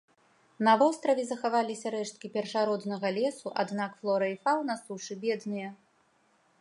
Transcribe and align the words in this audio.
На 0.67 0.71
востраве 0.81 1.23
захаваліся 1.31 1.87
рэшткі 1.95 2.31
першароднага 2.37 3.07
лесу, 3.19 3.47
аднак 3.65 3.91
флора 4.01 4.27
і 4.33 4.41
фаўна 4.47 4.73
сушы 4.85 5.13
бедныя. 5.27 5.69